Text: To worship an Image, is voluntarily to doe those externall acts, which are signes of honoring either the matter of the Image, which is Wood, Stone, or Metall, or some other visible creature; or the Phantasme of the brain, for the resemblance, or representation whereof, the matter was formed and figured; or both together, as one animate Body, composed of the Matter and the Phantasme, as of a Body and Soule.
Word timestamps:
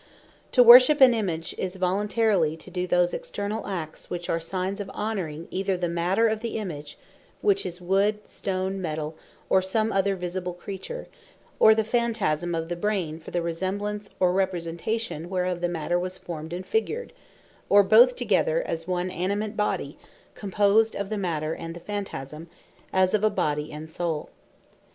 To 0.53 0.63
worship 0.63 0.99
an 0.99 1.13
Image, 1.13 1.53
is 1.59 1.75
voluntarily 1.75 2.57
to 2.57 2.71
doe 2.71 2.87
those 2.87 3.11
externall 3.13 3.67
acts, 3.67 4.09
which 4.09 4.31
are 4.31 4.39
signes 4.39 4.81
of 4.81 4.89
honoring 4.95 5.47
either 5.51 5.77
the 5.77 5.87
matter 5.89 6.27
of 6.27 6.39
the 6.39 6.57
Image, 6.57 6.97
which 7.41 7.67
is 7.67 7.79
Wood, 7.79 8.27
Stone, 8.27 8.77
or 8.77 8.79
Metall, 8.79 9.13
or 9.47 9.61
some 9.61 9.91
other 9.91 10.15
visible 10.15 10.53
creature; 10.55 11.05
or 11.59 11.75
the 11.75 11.83
Phantasme 11.83 12.55
of 12.57 12.67
the 12.67 12.75
brain, 12.75 13.19
for 13.19 13.29
the 13.29 13.43
resemblance, 13.43 14.15
or 14.19 14.31
representation 14.31 15.29
whereof, 15.29 15.61
the 15.61 15.69
matter 15.69 15.99
was 15.99 16.17
formed 16.17 16.51
and 16.51 16.65
figured; 16.65 17.13
or 17.69 17.83
both 17.83 18.15
together, 18.15 18.63
as 18.63 18.87
one 18.87 19.11
animate 19.11 19.55
Body, 19.55 19.99
composed 20.33 20.95
of 20.95 21.11
the 21.11 21.15
Matter 21.19 21.53
and 21.53 21.75
the 21.75 21.79
Phantasme, 21.79 22.47
as 22.91 23.13
of 23.13 23.23
a 23.23 23.29
Body 23.29 23.71
and 23.71 23.87
Soule. 23.87 24.31